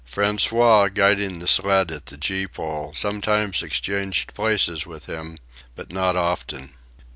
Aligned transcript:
François, 0.09 0.91
guiding 0.91 1.37
the 1.37 1.47
sled 1.47 1.91
at 1.91 2.07
the 2.07 2.17
gee 2.17 2.47
pole, 2.47 2.91
sometimes 2.91 3.61
exchanged 3.61 4.33
places 4.33 4.83
with 4.87 5.05
him, 5.05 5.37
but 5.75 5.91
not 5.91 6.15
often. 6.15 6.73